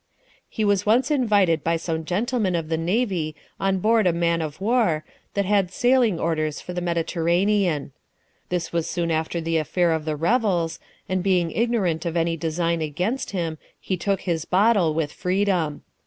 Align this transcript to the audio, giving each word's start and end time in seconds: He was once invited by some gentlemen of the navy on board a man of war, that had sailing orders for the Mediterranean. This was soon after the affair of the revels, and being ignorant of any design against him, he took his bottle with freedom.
He 0.49 0.65
was 0.65 0.83
once 0.83 1.11
invited 1.11 1.63
by 1.63 1.75
some 1.75 2.05
gentlemen 2.05 2.55
of 2.55 2.69
the 2.69 2.75
navy 2.77 3.35
on 3.59 3.77
board 3.77 4.07
a 4.07 4.11
man 4.11 4.41
of 4.41 4.59
war, 4.59 5.05
that 5.35 5.45
had 5.45 5.69
sailing 5.71 6.19
orders 6.19 6.59
for 6.59 6.73
the 6.73 6.81
Mediterranean. 6.81 7.91
This 8.49 8.73
was 8.73 8.89
soon 8.89 9.11
after 9.11 9.39
the 9.39 9.57
affair 9.57 9.91
of 9.91 10.05
the 10.05 10.15
revels, 10.15 10.79
and 11.07 11.21
being 11.21 11.51
ignorant 11.51 12.03
of 12.07 12.17
any 12.17 12.35
design 12.35 12.81
against 12.81 13.29
him, 13.29 13.59
he 13.79 13.95
took 13.95 14.21
his 14.21 14.43
bottle 14.43 14.95
with 14.95 15.11
freedom. 15.13 15.83